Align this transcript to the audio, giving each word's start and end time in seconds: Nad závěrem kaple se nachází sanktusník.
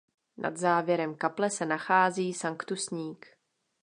Nad 0.37 0.57
závěrem 0.57 1.15
kaple 1.15 1.49
se 1.49 1.65
nachází 1.65 2.33
sanktusník. 2.33 3.27